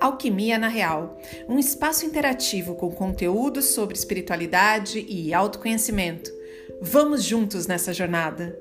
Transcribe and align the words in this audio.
Alquimia 0.00 0.58
na 0.58 0.68
Real, 0.68 1.18
um 1.46 1.58
espaço 1.58 2.06
interativo 2.06 2.74
com 2.74 2.90
conteúdos 2.90 3.66
sobre 3.66 3.94
espiritualidade 3.94 5.04
e 5.06 5.34
autoconhecimento. 5.34 6.32
Vamos 6.80 7.22
juntos 7.22 7.66
nessa 7.66 7.92
jornada! 7.92 8.58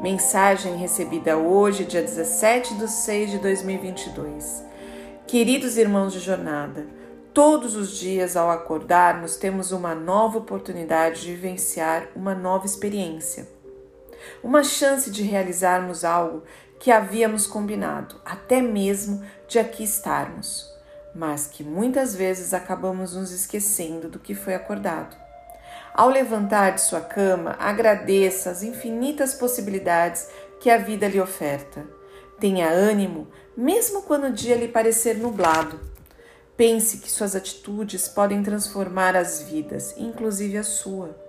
Mensagem 0.00 0.76
recebida 0.76 1.36
hoje, 1.36 1.84
dia 1.84 2.00
17 2.00 2.74
de 2.76 2.90
6 2.90 3.32
de 3.32 3.38
2022. 3.38 4.64
Queridos 5.26 5.76
irmãos 5.76 6.14
de 6.14 6.20
jornada, 6.20 6.86
todos 7.34 7.76
os 7.76 7.98
dias 7.98 8.36
ao 8.36 8.50
acordarmos 8.50 9.36
temos 9.36 9.70
uma 9.70 9.94
nova 9.94 10.38
oportunidade 10.38 11.22
de 11.22 11.32
vivenciar 11.32 12.08
uma 12.16 12.34
nova 12.34 12.64
experiência 12.64 13.55
uma 14.42 14.62
chance 14.62 15.10
de 15.10 15.22
realizarmos 15.22 16.04
algo 16.04 16.42
que 16.78 16.90
havíamos 16.90 17.46
combinado, 17.46 18.20
até 18.24 18.60
mesmo 18.60 19.22
de 19.48 19.58
aqui 19.58 19.84
estarmos, 19.84 20.70
mas 21.14 21.46
que 21.46 21.64
muitas 21.64 22.14
vezes 22.14 22.52
acabamos 22.52 23.14
nos 23.14 23.30
esquecendo 23.32 24.08
do 24.08 24.18
que 24.18 24.34
foi 24.34 24.54
acordado. 24.54 25.16
Ao 25.94 26.10
levantar 26.10 26.74
de 26.74 26.82
sua 26.82 27.00
cama, 27.00 27.56
agradeça 27.58 28.50
as 28.50 28.62
infinitas 28.62 29.32
possibilidades 29.32 30.28
que 30.60 30.68
a 30.68 30.76
vida 30.76 31.08
lhe 31.08 31.20
oferta. 31.20 31.86
Tenha 32.38 32.68
ânimo, 32.68 33.28
mesmo 33.56 34.02
quando 34.02 34.24
o 34.24 34.32
dia 34.32 34.56
lhe 34.56 34.68
parecer 34.68 35.16
nublado. 35.16 35.80
Pense 36.54 36.98
que 36.98 37.10
suas 37.10 37.34
atitudes 37.34 38.08
podem 38.08 38.42
transformar 38.42 39.16
as 39.16 39.40
vidas, 39.40 39.94
inclusive 39.96 40.58
a 40.58 40.62
sua. 40.62 41.25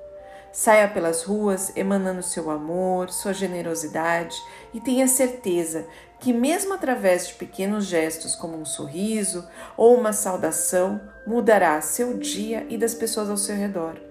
Saia 0.60 0.88
pelas 0.88 1.22
ruas 1.22 1.72
emanando 1.78 2.24
seu 2.24 2.50
amor, 2.50 3.12
sua 3.12 3.32
generosidade 3.32 4.36
e 4.74 4.82
tenha 4.82 5.08
certeza 5.08 5.86
que, 6.20 6.34
mesmo 6.34 6.74
através 6.74 7.28
de 7.28 7.36
pequenos 7.36 7.86
gestos 7.86 8.34
como 8.34 8.58
um 8.58 8.66
sorriso 8.66 9.48
ou 9.78 9.96
uma 9.96 10.12
saudação, 10.14 11.00
mudará 11.28 11.80
seu 11.82 12.18
dia 12.18 12.66
e 12.72 12.76
das 12.76 12.96
pessoas 12.96 13.30
ao 13.30 13.38
seu 13.38 13.56
redor. 13.56 14.02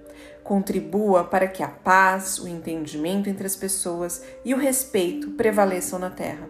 Contribua 0.44 1.24
para 1.24 1.48
que 1.48 1.64
a 1.64 1.68
paz, 1.68 2.38
o 2.38 2.46
entendimento 2.46 3.28
entre 3.28 3.44
as 3.44 3.56
pessoas 3.56 4.22
e 4.44 4.54
o 4.54 4.56
respeito 4.56 5.32
prevaleçam 5.32 5.98
na 5.98 6.10
Terra. 6.10 6.48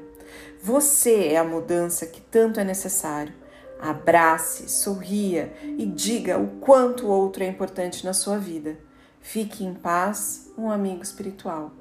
Você 0.62 1.28
é 1.28 1.39
a 1.39 1.42
mudança 1.42 2.05
que 2.05 2.20
tanto 2.20 2.61
é 2.61 2.64
necessário. 2.64 3.33
Abrace, 3.80 4.69
sorria 4.69 5.55
e 5.62 5.86
diga 5.86 6.39
o 6.39 6.48
quanto 6.61 7.06
o 7.06 7.11
outro 7.11 7.42
é 7.42 7.47
importante 7.47 8.05
na 8.05 8.12
sua 8.12 8.36
vida. 8.36 8.84
Fique 9.28 9.64
em 9.64 9.74
paz, 9.74 10.52
um 10.56 10.70
amigo 10.70 11.02
espiritual. 11.02 11.72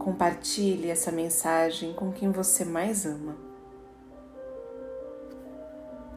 Compartilhe 0.00 0.90
essa 0.90 1.12
mensagem 1.12 1.94
com 1.94 2.10
quem 2.10 2.32
você 2.32 2.64
mais 2.64 3.06
ama. 3.06 3.36